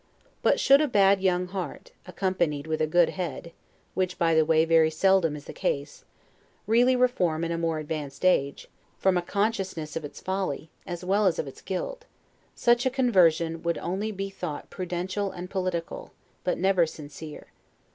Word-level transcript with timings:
But 0.41 0.59
should 0.59 0.81
a 0.81 0.87
bad 0.87 1.21
young 1.21 1.45
heart, 1.49 1.91
accompanied 2.07 2.65
with 2.65 2.81
a 2.81 2.87
good 2.87 3.09
head 3.09 3.51
(which, 3.93 4.17
by 4.17 4.33
the 4.33 4.43
way, 4.43 4.65
very 4.65 4.89
seldom 4.89 5.35
is 5.35 5.45
the 5.45 5.53
case), 5.53 6.05
really 6.65 6.95
reform 6.95 7.43
in 7.43 7.51
a 7.51 7.57
more 7.59 7.77
advanced 7.77 8.25
age, 8.25 8.67
from 8.97 9.15
a 9.15 9.21
consciousness 9.21 9.95
of 9.95 10.03
its 10.03 10.19
folly, 10.19 10.71
as 10.87 11.05
well 11.05 11.27
as 11.27 11.37
of 11.37 11.45
its 11.47 11.61
guilt; 11.61 12.05
such 12.55 12.83
a 12.87 12.89
conversion 12.89 13.61
would 13.61 13.77
only 13.77 14.11
be 14.11 14.31
thought 14.31 14.71
prudential 14.71 15.29
and 15.31 15.51
political, 15.51 16.13
but 16.43 16.57
never 16.57 16.87
sincere. 16.87 17.49